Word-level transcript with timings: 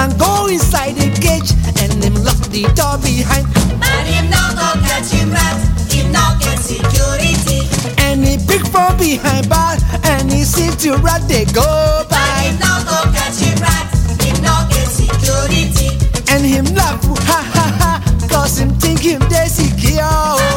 man 0.00 0.16
go 0.16 0.46
inside 0.46 0.96
the 0.96 1.08
cage 1.20 1.52
and 1.82 1.92
him 2.02 2.14
lock 2.24 2.40
the 2.48 2.64
door 2.78 2.96
behind. 3.04 3.44
And 3.84 4.06
him 4.08 4.26
not 4.32 4.56
go 4.56 4.68
catch 4.88 5.12
him 5.12 5.30
rat, 5.30 5.60
him 5.92 6.10
not 6.12 6.40
get 6.40 6.58
security. 6.58 7.68
And 8.00 8.24
he 8.24 8.36
pick 8.48 8.64
from 8.72 8.96
behind 8.96 9.48
bar 9.48 9.76
and 10.04 10.32
he 10.32 10.44
see 10.44 10.70
to 10.82 10.96
rat 11.04 11.22
they 11.28 11.44
go 11.52 11.68
by. 12.08 12.16
But 12.16 12.40
him 12.44 12.56
not 12.64 12.80
go 12.88 12.98
catch 13.12 13.40
him 13.44 13.58
rat, 13.60 13.86
him 14.24 14.36
not 14.42 14.70
get 14.72 14.88
security. 14.88 15.90
And 16.32 16.44
him 16.46 16.64
laugh 16.74 17.04
ha 17.28 17.40
ha 17.56 17.66
ha, 17.80 18.28
cause 18.28 18.58
him 18.58 18.70
think 18.80 19.00
him 19.00 19.20
they 19.28 19.48
secure. 19.48 20.49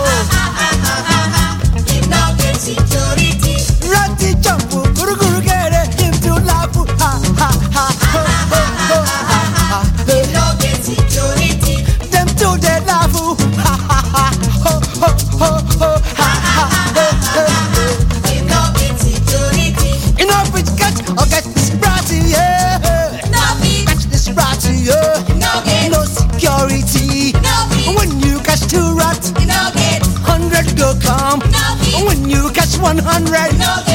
100. 32.83 33.92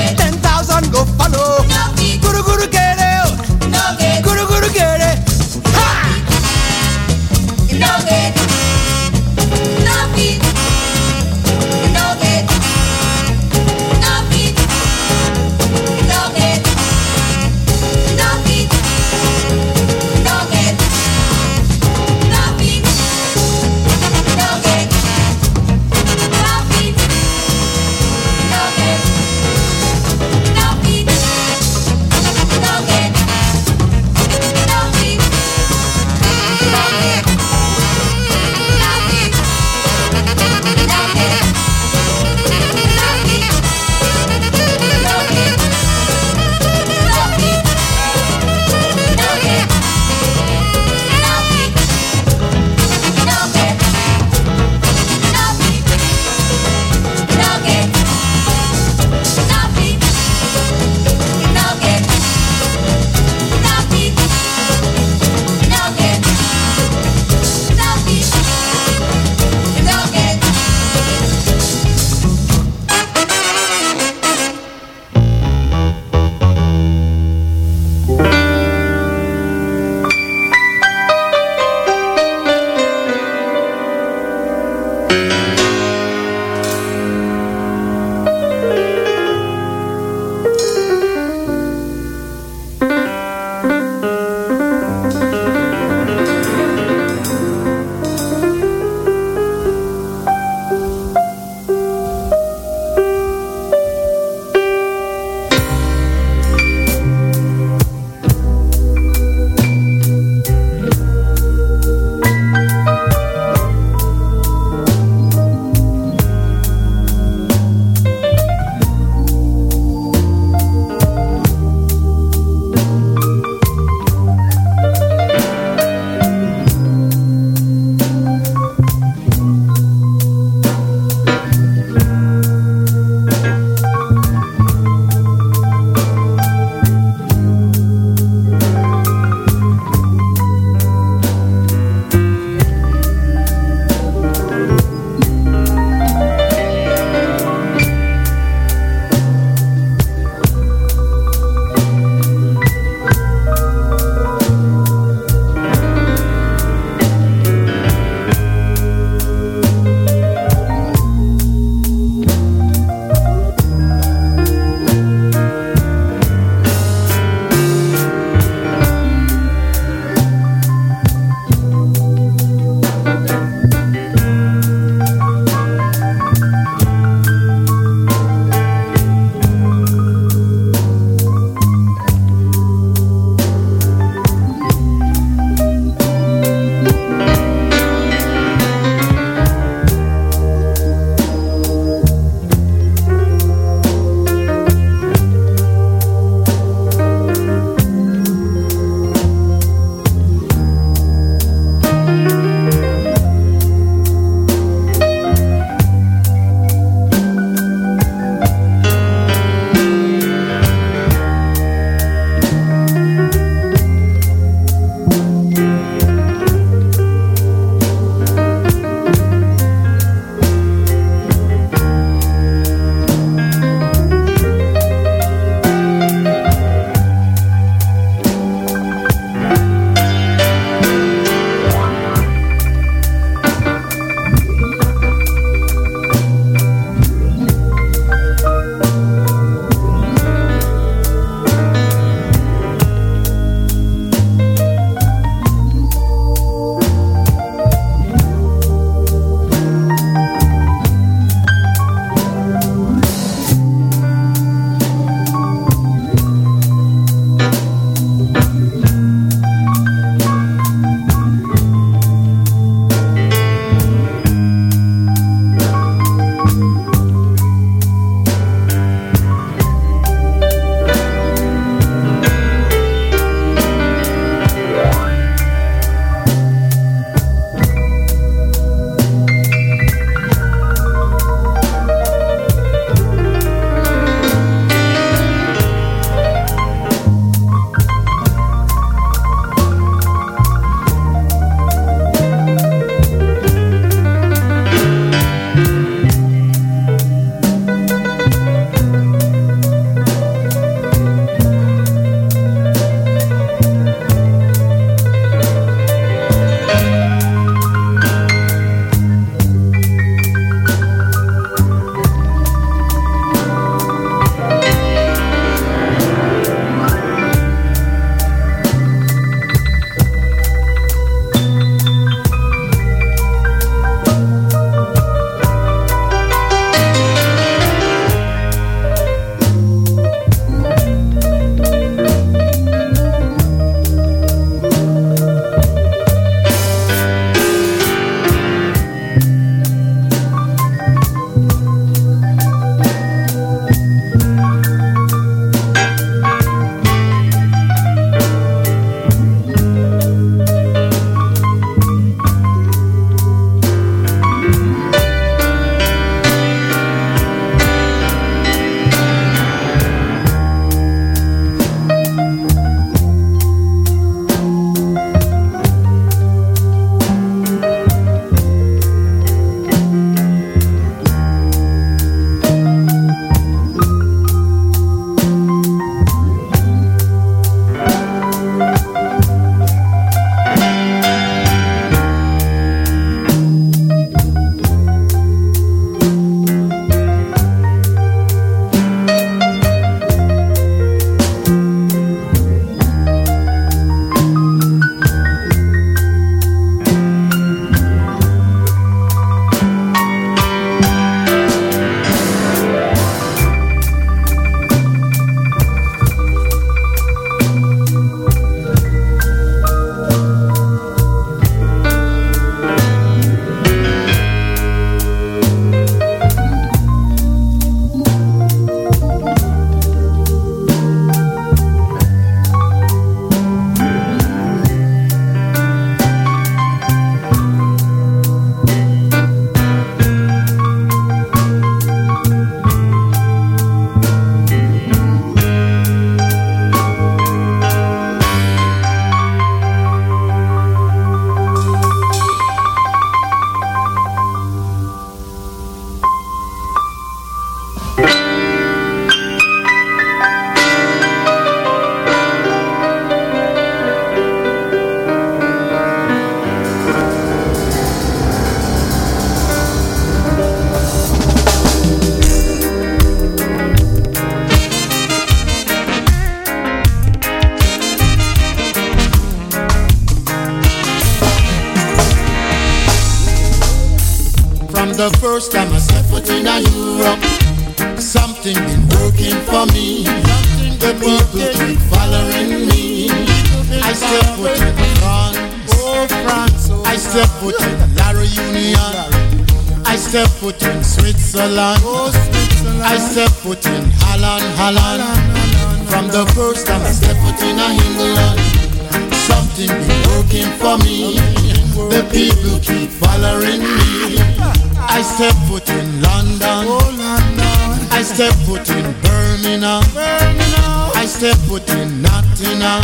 Step 511.19 511.37
foot 511.49 511.69
in 511.71 512.01
Nottingham. 512.01 512.81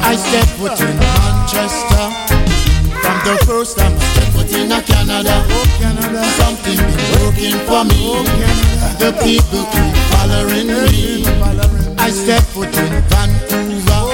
I 0.00 0.16
step 0.16 0.48
foot 0.56 0.80
in 0.80 0.96
Manchester. 0.96 2.08
From 3.04 3.18
the 3.28 3.36
first 3.44 3.76
time 3.76 3.92
I 3.92 4.04
step 4.16 4.28
foot 4.32 4.50
in 4.56 4.70
Canada, 4.88 5.44
something 6.40 6.80
been 6.88 7.04
working 7.20 7.58
for 7.68 7.84
me. 7.84 8.24
The 8.96 9.12
people 9.20 9.68
keep 9.68 9.94
following 10.08 10.68
me. 10.68 11.26
I 11.98 12.08
step 12.08 12.42
foot 12.44 12.74
in 12.74 12.92
Vancouver. 13.12 14.04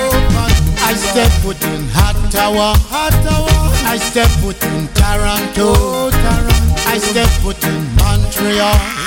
I 0.82 0.94
step 0.94 1.30
foot 1.38 1.62
in 1.70 1.86
Ottawa. 1.94 2.74
I 3.86 3.96
step 3.96 4.30
foot 4.42 4.60
in 4.64 4.88
Toronto. 4.88 6.10
I 6.90 6.98
step 6.98 7.28
foot 7.42 7.62
in 7.62 7.94
Montreal. 7.94 9.03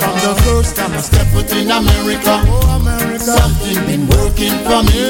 From 0.00 0.16
the 0.24 0.34
first 0.44 0.76
time 0.76 0.92
I 0.92 1.00
step 1.00 1.26
foot 1.28 1.52
in 1.52 1.70
America, 1.70 2.40
Oh, 2.48 2.80
America. 2.80 3.20
something 3.20 3.76
been 3.86 4.04
working 4.16 4.56
for 4.64 4.80
me. 4.88 5.04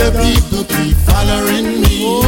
The 0.00 0.08
people 0.24 0.64
keep 0.64 0.96
following 1.04 1.80
me. 1.84 2.24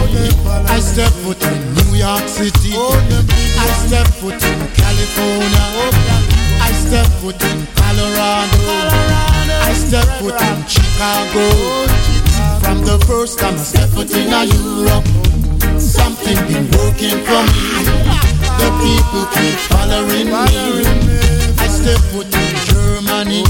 I 0.69 0.79
step 0.81 1.11
foot 1.25 1.41
in 1.43 1.61
New 1.75 1.97
York 1.97 2.29
City. 2.29 2.77
I 2.77 3.67
step 3.87 4.07
foot 4.21 4.37
in 4.45 4.61
California. 4.77 5.65
I 6.61 6.71
step 6.85 7.07
foot 7.21 7.41
in 7.43 7.67
Colorado. 7.81 8.61
I 9.69 9.73
step 9.73 10.07
foot 10.21 10.37
in 10.41 10.59
Chicago. 10.69 11.47
From 12.61 12.85
the 12.85 12.99
first 13.09 13.39
time 13.39 13.55
I 13.55 13.65
step 13.65 13.89
foot 13.91 14.11
in 14.13 14.29
Europe, 14.29 15.07
something 15.81 16.37
been 16.49 16.69
working 16.77 17.19
for 17.25 17.43
me. 17.53 17.67
The 18.61 18.69
people 18.85 19.25
keep 19.35 19.57
following 19.73 20.29
me. 20.29 21.32
I 21.73 21.75
step 21.75 22.01
foot 22.13 22.27
in 22.27 22.55
Germany. 22.69 23.45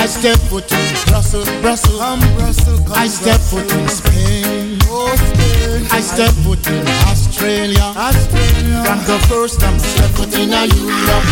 I 0.00 0.06
step 0.06 0.38
foot 0.48 0.64
in 0.72 0.94
Brussels, 1.04 1.46
Brussels. 1.60 2.00
Come 2.00 2.20
Brussels, 2.38 2.80
I 2.90 3.06
step 3.06 3.38
foot 3.38 3.70
in 3.70 3.86
Spain. 3.88 4.78
Oh, 4.88 5.12
Spain. 5.20 5.86
I 5.92 6.00
step 6.00 6.32
foot 6.40 6.66
in 6.68 6.80
Australia. 7.12 7.84
Australia. 8.00 8.80
From 8.88 8.98
the 9.04 9.18
first 9.28 9.60
time 9.60 9.78
step 9.78 10.08
foot 10.16 10.32
in 10.40 10.56
a 10.56 10.64
Europe, 10.72 11.28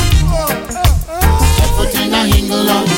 step 1.48 1.70
foot 1.80 1.94
in 1.96 2.12
a 2.12 2.28
England, 2.28 2.88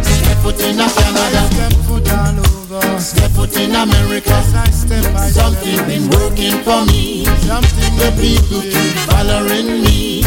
step 0.00 0.38
foot 0.40 0.60
in 0.64 0.80
a 0.80 0.88
Canada, 0.88 1.42
Step 1.52 1.72
foot 1.84 2.08
all 2.16 2.40
over. 2.40 2.98
step 2.98 3.30
foot 3.32 3.56
in 3.60 3.74
America. 3.76 4.40
I 4.56 4.70
step 4.70 5.04
by 5.12 5.28
Something 5.28 5.84
been 5.84 6.08
working 6.16 6.56
for 6.64 6.80
me. 6.86 7.26
Something 7.44 7.92
The 8.00 8.08
people 8.16 8.62
keep 8.62 8.96
following 9.04 9.84
me, 9.84 10.24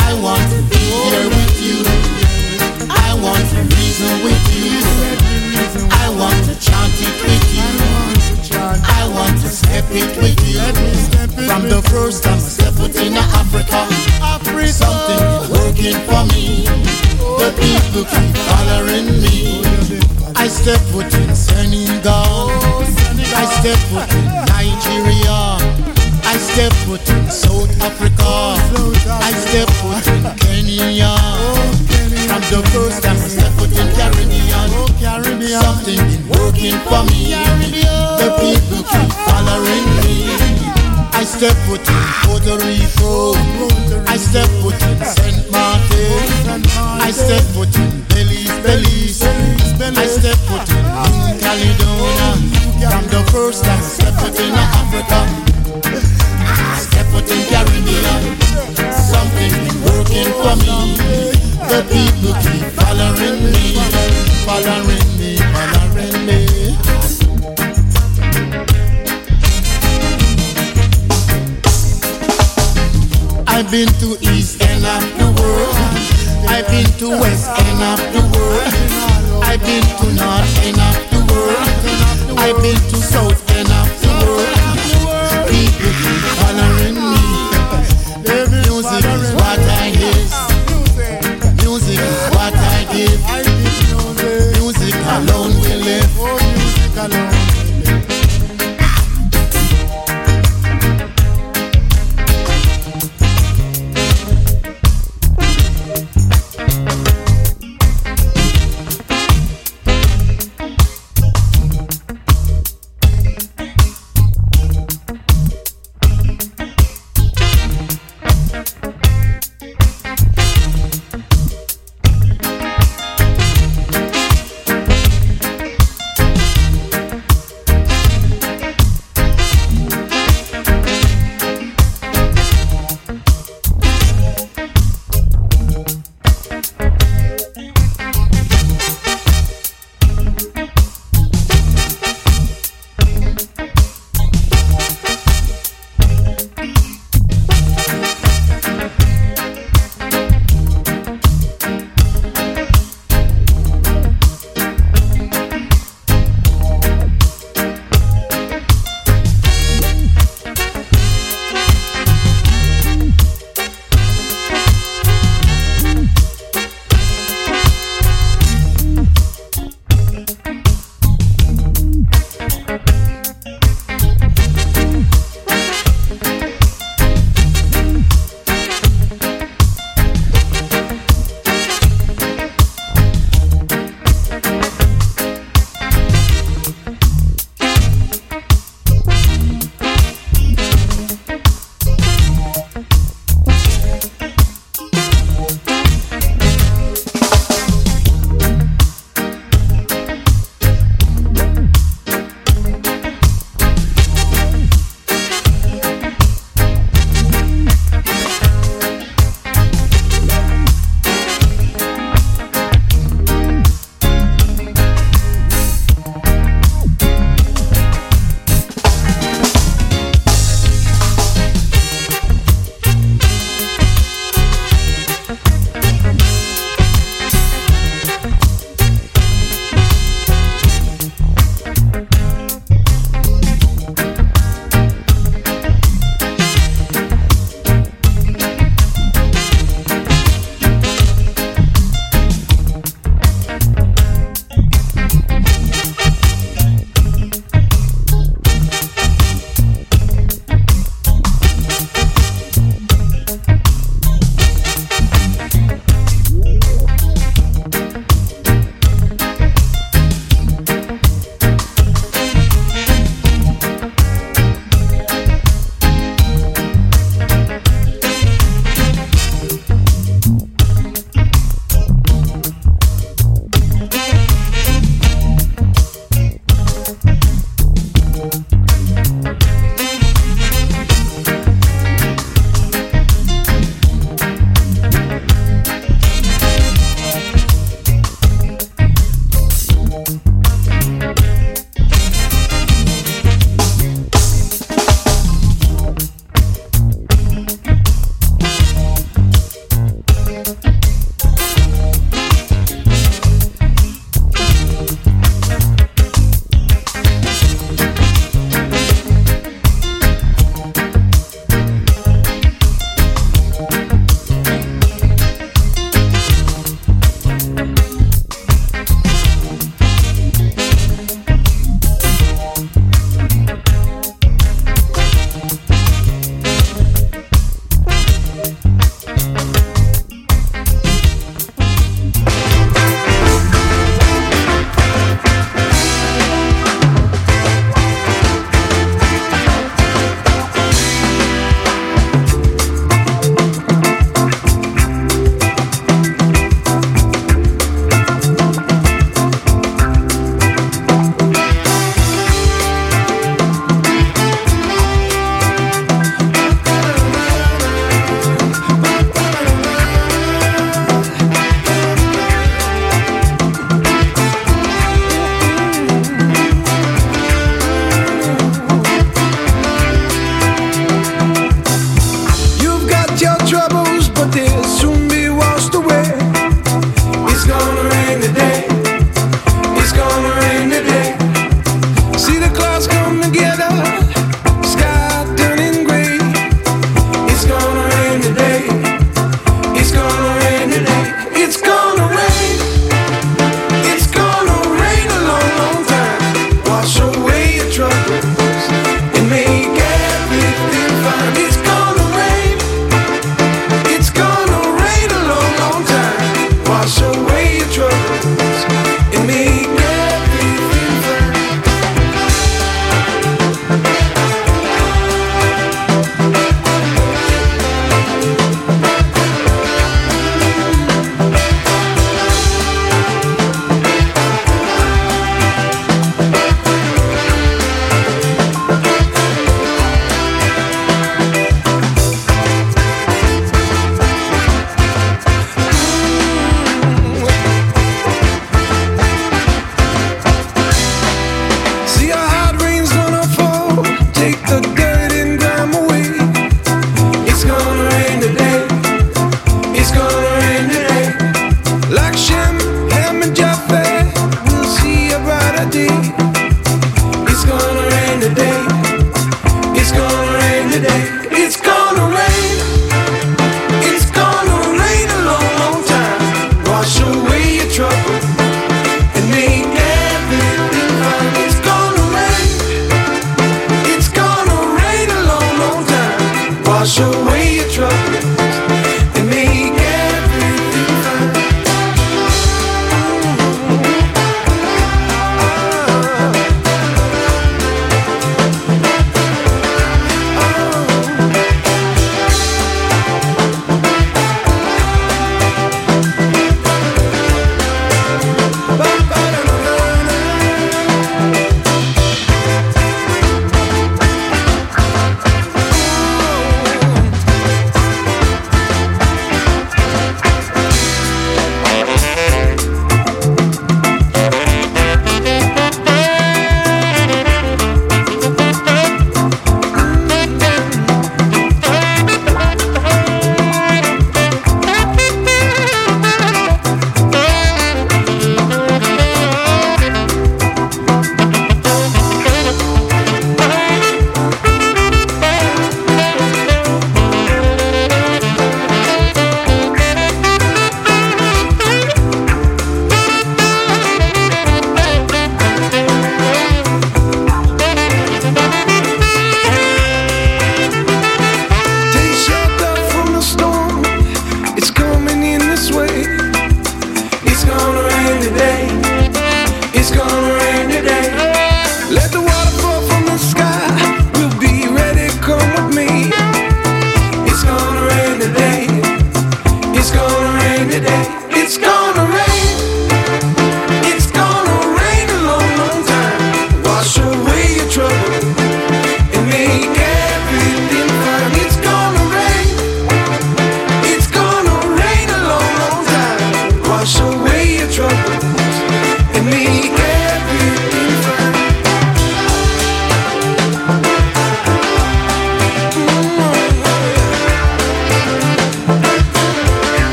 I 0.00 0.20
want 0.22 0.50
to 0.50 0.62
be 0.68 0.76
here 0.76 1.28
with 1.28 1.56
you. 1.62 1.78
I 2.90 3.14
want 3.22 3.44
to 3.50 3.60
reason 3.76 4.22
with 4.22 4.44
you. 4.54 4.80
I 5.90 6.08
want 6.18 6.44
to 6.44 6.54
chant 6.60 6.94
it 7.00 7.16
with 7.24 7.46
you. 7.56 7.68
I 8.84 9.08
want 9.14 9.40
to 9.40 9.48
step 9.48 9.84
it 9.90 10.16
with 10.18 10.40
you. 10.46 10.60
From 11.46 11.68
the 11.68 11.82
first 11.90 12.24
time 12.24 12.57
step 20.68 20.86
foot 20.92 21.14
in 21.14 21.34
Senegal. 21.34 22.52
I 23.32 23.44
step 23.56 23.80
foot 23.88 24.04
in 24.12 24.28
Nigeria. 24.52 25.56
I 26.28 26.36
step 26.36 26.72
foot 26.84 27.08
in 27.08 27.30
South 27.30 27.72
Africa. 27.80 28.28
I 29.08 29.32
step 29.32 29.68
foot 29.80 30.04
in 30.12 30.28
Kenya. 30.36 31.16
From 32.28 32.42
the 32.52 32.60
first 32.68 33.02
time 33.02 33.16
I 33.16 33.28
step 33.32 33.50
foot 33.56 33.72
in 33.72 33.88
Caribbean, 33.96 34.68
something 35.56 35.96
been 36.04 36.28
working 36.36 36.76
for 36.84 37.00
me. 37.08 37.32
The 38.20 38.28
people 38.36 38.84
keep 38.92 39.12
following 39.24 39.88
me. 40.04 40.36
I 41.16 41.24
step 41.24 41.56
foot 41.64 41.80
in 41.80 42.04
Puerto 42.28 42.60
Rico. 42.60 43.32
I 44.04 44.18
step 44.18 44.48
foot 44.60 44.76
in 44.84 45.00
Saint 45.16 45.50
Martin. 45.50 46.60
I 47.00 47.10
step 47.10 47.40
foot 47.56 47.74
in 47.74 48.04
Belize, 48.12 48.52
Belize. 48.60 49.57
I 49.80 50.06
step 50.06 50.36
foot 50.48 50.68
in 50.70 51.38
Caledonia. 51.38 52.34
From 52.90 53.04
the 53.08 53.22
first 53.30 53.64
time 53.64 53.78
I 53.78 53.82
step 53.82 54.14
foot 54.14 54.38
in 54.40 54.52
Africa, 54.52 55.20
I 56.42 56.78
step 56.78 57.06
foot 57.06 57.30
in 57.30 57.46
Caribbean. 57.46 58.36
Something 58.92 59.52
been 59.62 59.78
working 59.86 60.30
for 60.42 60.56
me. 60.58 60.98
The 61.70 61.80
people 61.94 62.34
keep 62.42 62.66
following 62.74 63.38
me, 63.52 63.78
following 64.44 65.08
me, 65.16 65.36
following 65.54 66.26
me. 66.26 66.40
I've 73.46 73.70
been 73.70 73.88
to 74.00 74.18
east 74.22 74.60
end 74.60 74.84
of 74.84 75.02
the 75.18 75.26
world. 75.40 75.76
I've 76.48 76.66
been 76.66 76.86
to 76.98 77.10
west 77.20 77.47
I've 79.60 79.66
been 79.66 79.82
to 79.82 80.12
north 80.14 80.54
of 80.78 81.10
the 81.10 81.34
world. 81.34 82.38
I've 82.38 82.62
been 82.62 82.76
to 82.76 82.96
south 82.96 83.47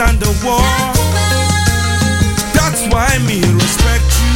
and 0.00 0.18
the 0.18 0.32
war. 0.40 0.64
That's 2.56 2.88
why 2.88 3.12
me 3.28 3.44
respect 3.52 4.08
you. 4.16 4.32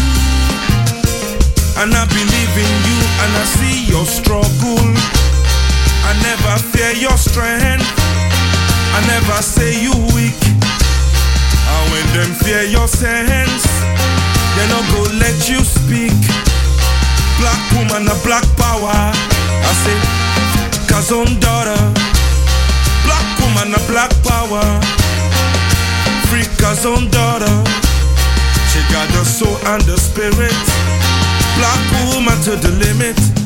And 1.81 1.89
I 1.97 2.05
believe 2.13 2.55
in 2.61 2.73
you 2.85 3.01
and 3.25 3.33
I 3.33 3.45
see 3.57 3.89
your 3.89 4.05
struggle. 4.05 4.85
I 6.05 6.13
never 6.21 6.55
fear 6.69 6.93
your 7.01 7.17
strength. 7.17 7.89
I 8.93 9.01
never 9.09 9.41
say 9.41 9.81
you 9.81 9.97
weak. 10.13 10.37
And 10.45 11.85
when 11.93 12.07
them 12.13 12.31
fear 12.45 12.65
your 12.69 12.89
sense, 12.89 13.65
they 14.57 14.67
no 14.69 14.81
go 14.93 15.01
let 15.17 15.49
you 15.49 15.65
speak. 15.65 16.21
Black 17.41 17.63
woman, 17.73 18.05
a 18.05 18.17
black 18.21 18.45
power. 18.61 18.93
I 18.93 19.73
say, 19.81 19.97
Kazon 20.93 21.41
daughter. 21.41 21.81
Black 23.09 23.29
woman, 23.41 23.73
a 23.73 23.81
black 23.89 24.13
power. 24.29 25.04
Free 26.35 26.43
Kazon 26.57 27.09
daughter. 27.13 27.63
She 28.67 28.81
got 28.93 29.07
the 29.11 29.25
soul 29.25 29.57
and 29.71 29.81
the 29.83 29.97
spirit. 29.97 30.51
Black 31.55 31.81
woman 32.11 32.37
to 32.43 32.57
the 32.57 32.73
limit. 32.83 33.44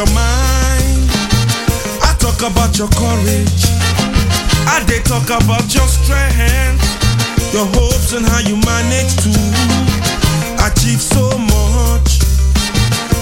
Your 0.00 0.14
mind. 0.16 1.12
I 2.00 2.16
talk 2.16 2.40
about 2.40 2.78
your 2.80 2.88
courage. 2.96 3.60
I 4.64 4.80
they 4.88 5.04
talk 5.04 5.28
about 5.28 5.68
your 5.76 5.84
strength, 5.84 6.80
your 7.52 7.68
hopes 7.76 8.16
and 8.16 8.24
how 8.24 8.40
you 8.40 8.56
manage 8.64 9.12
to 9.28 9.32
achieve 10.64 11.04
so 11.04 11.36
much 11.36 12.24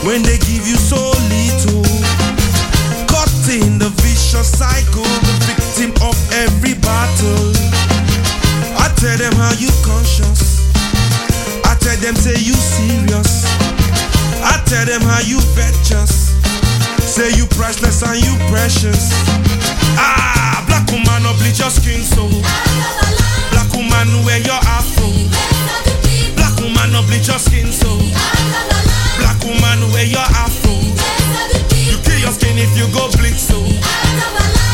when 0.07 0.22
they 0.22 0.39
give 0.47 0.62
you 0.70 0.79
so 0.79 1.03
little. 1.35 1.83
Caught 3.11 3.35
in 3.51 3.83
the 3.83 3.91
vicious 3.99 4.47
cycle, 4.47 5.03
the 5.26 5.35
victim 5.51 5.91
of 6.07 6.14
every 6.31 6.79
battle. 6.79 7.51
I 8.79 8.87
tell 8.95 9.18
them 9.18 9.35
how 9.35 9.51
you 9.59 9.70
conscious. 9.83 10.70
I 11.66 11.74
tell 11.83 11.99
them 11.99 12.14
say 12.14 12.39
you 12.39 12.55
serious. 12.55 13.51
I 14.47 14.62
tell 14.70 14.87
them 14.87 15.03
how 15.03 15.18
you 15.26 15.41
virtuous. 15.59 16.38
Say 17.09 17.33
you 17.41 17.47
priceless 17.57 18.03
and 18.05 18.21
you 18.21 18.37
precious. 18.53 19.09
Ah, 19.97 20.63
black 20.69 20.85
woman, 20.93 21.23
no 21.25 21.33
bleach 21.41 21.59
your 21.59 21.73
skin 21.73 22.05
so. 22.05 22.29
Black 23.49 23.73
woman, 23.73 24.13
wear 24.29 24.37
your 24.45 24.61
afro. 24.77 25.09
Black 26.37 26.53
woman, 26.61 26.93
no 26.93 27.01
bleach 27.09 27.33
your 27.33 27.41
skin 27.41 27.73
so. 27.73 27.89
Black 29.17 29.41
woman, 29.41 29.89
wear 29.97 30.05
your 30.05 30.29
afro. 30.37 30.77
You 31.89 31.97
kill 32.05 32.21
your 32.21 32.33
skin 32.37 32.61
if 32.61 32.77
you 32.77 32.85
go 32.93 33.09
bleach 33.17 33.41
so. 33.41 33.57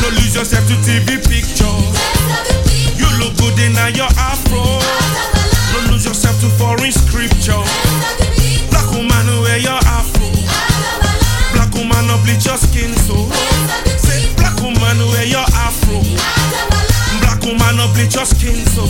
No 0.02 0.10
lose 0.18 0.34
yourself 0.34 0.66
to 0.66 0.76
TV 0.82 1.22
picture. 1.22 1.78
You 2.98 3.06
look 3.22 3.38
good 3.38 3.54
in 3.62 3.78
your 3.94 4.10
afro. 4.18 4.82
No 5.70 5.78
lose 5.94 6.04
yourself 6.04 6.34
to 6.42 6.50
foreign 6.58 6.90
scripture. 6.90 8.23
bleach 12.24 12.46
your 12.46 12.56
skin 12.56 12.92
so. 13.06 13.14
Say 14.00 14.32
black 14.36 14.56
woman 14.60 14.98
wear 15.12 15.24
your 15.26 15.46
afro. 15.54 16.00
Black 17.20 17.40
woman 17.44 17.76
no 17.76 17.86
bleach 17.94 18.14
your 18.16 18.24
skin 18.26 18.56
so. 18.74 18.84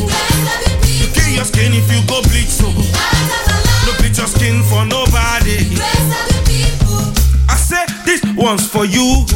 You 0.87 1.07
kill 1.13 1.31
your 1.35 1.45
skin 1.45 1.73
if 1.75 1.91
you 1.91 2.01
go 2.07 2.23
bleach 2.31 2.49
so. 2.49 2.71
No 2.71 3.93
bleach 3.99 4.19
your 4.19 4.29
skin 4.31 4.63
for 4.63 4.85
nobody. 4.87 5.77
I 7.49 7.57
say 7.57 7.85
this 8.07 8.23
one's 8.37 8.67
for 8.67 8.85
you. 8.85 9.27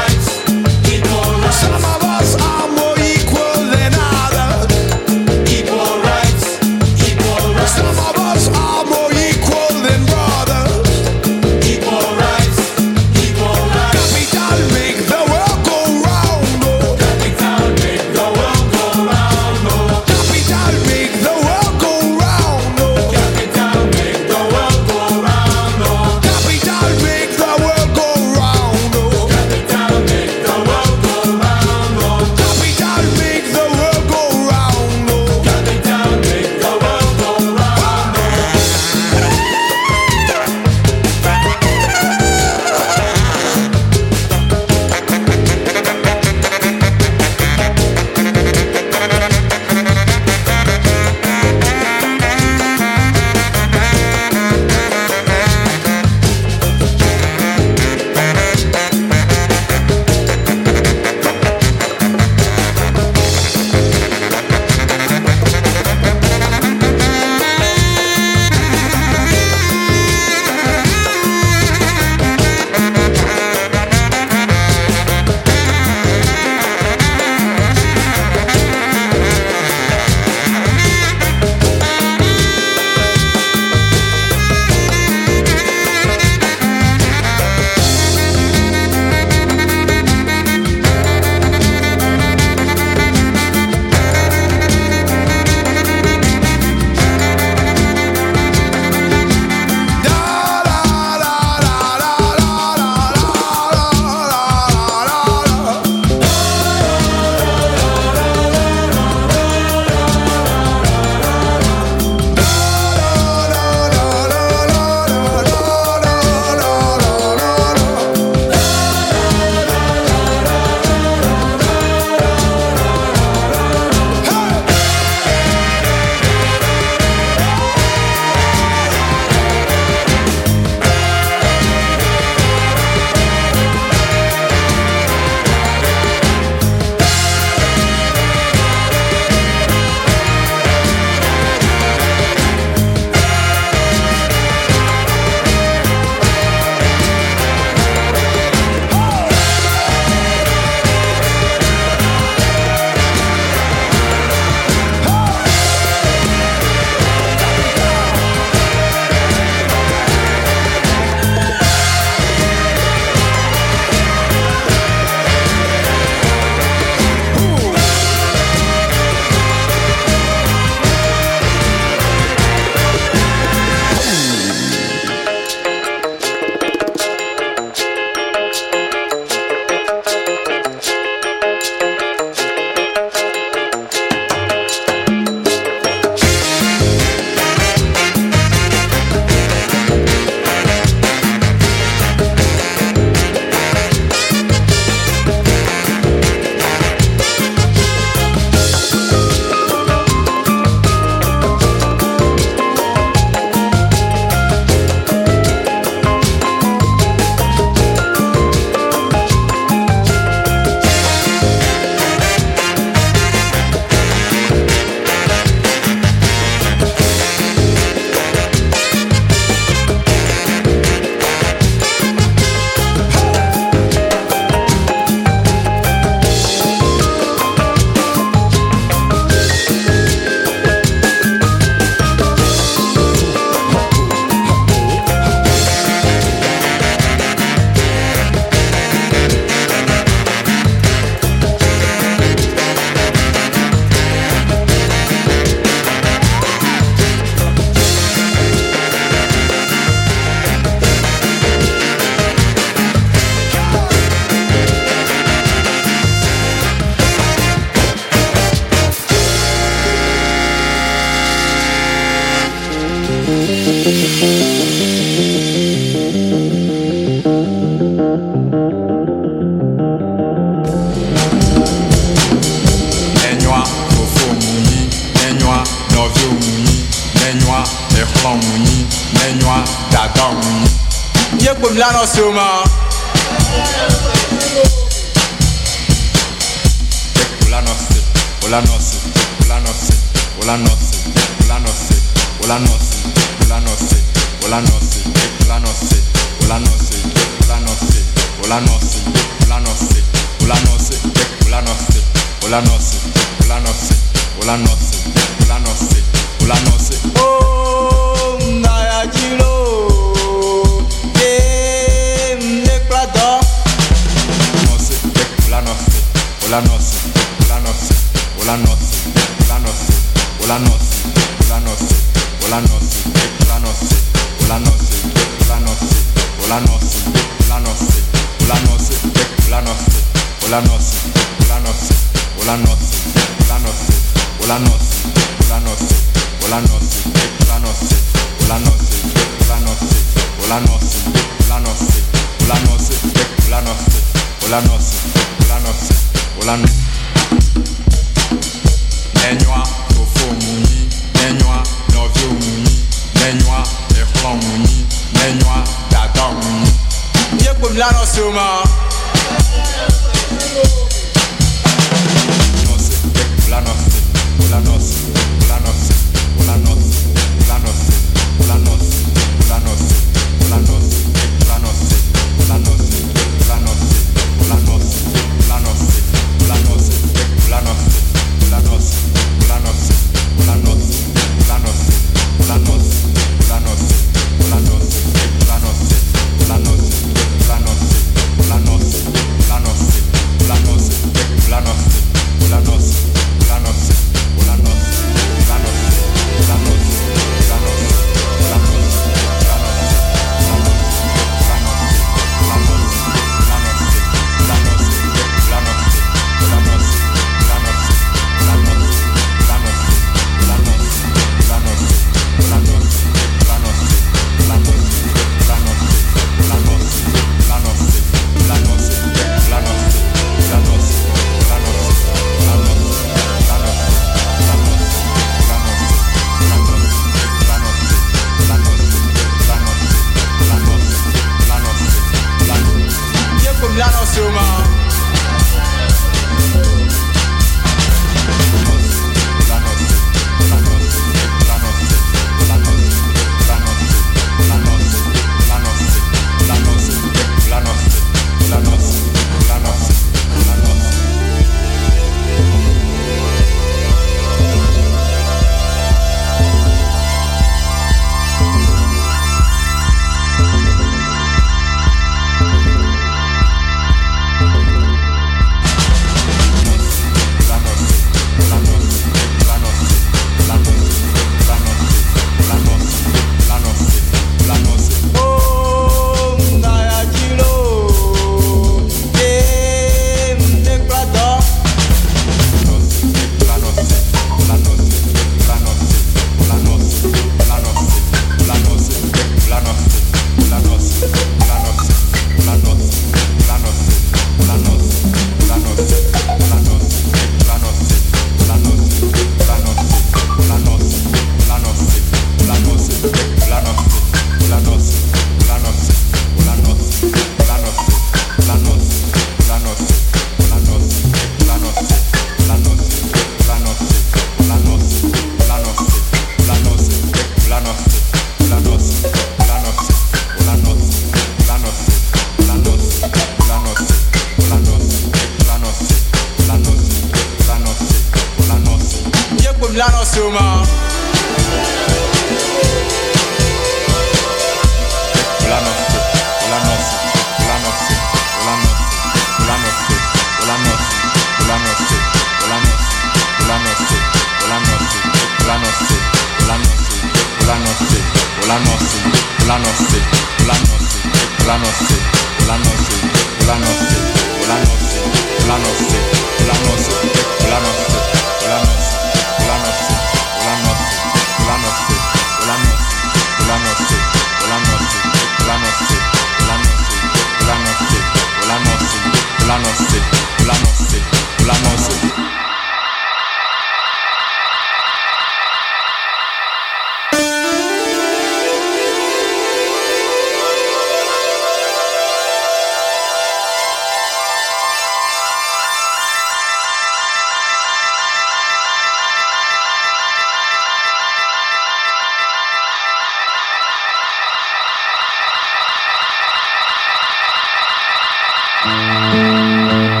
Música 598.63 600.00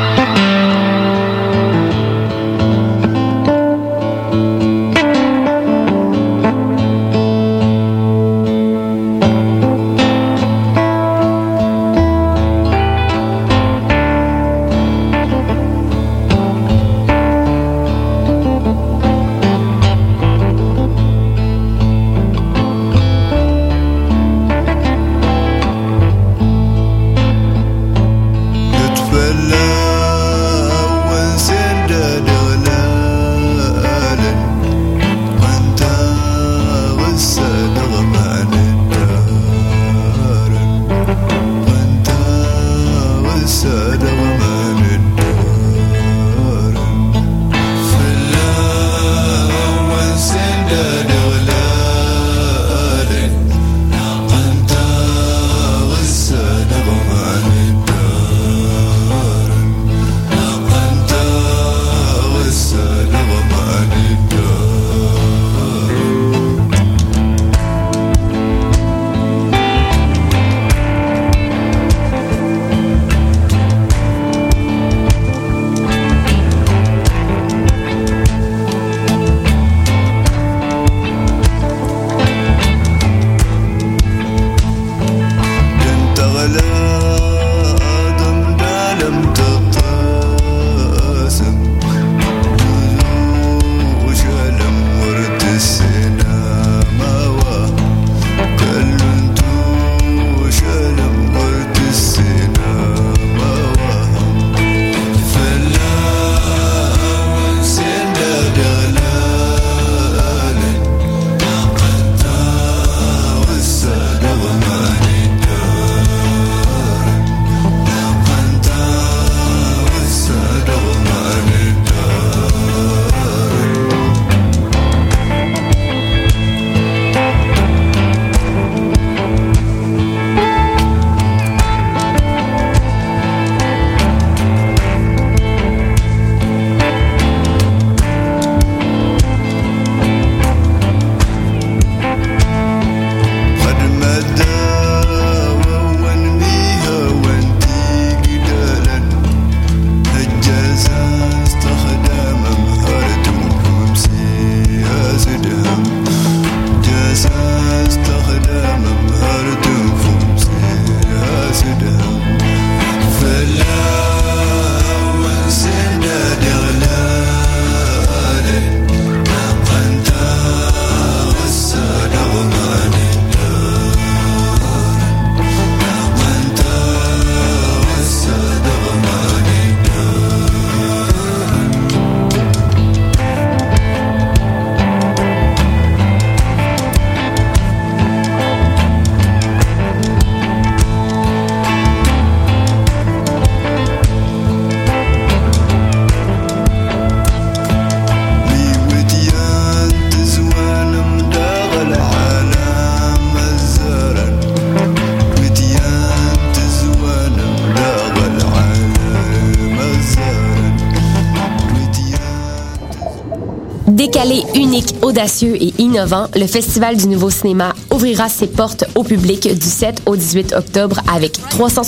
audacieux 215.11 215.61
et 215.61 215.73
innovant, 215.77 216.27
le 216.35 216.47
Festival 216.47 216.95
du 216.95 217.09
Nouveau 217.09 217.29
Cinéma 217.29 217.73
ouvrira 217.93 218.29
ses 218.29 218.47
portes 218.47 218.85
au 218.95 219.03
public 219.03 219.45
du 219.53 219.65
7 219.65 220.03
au 220.05 220.15
18 220.15 220.53
octobre 220.53 221.01
avec 221.13 221.33
360 221.49 221.79